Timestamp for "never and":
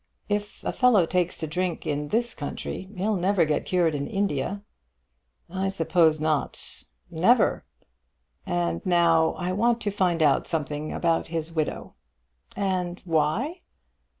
7.11-8.83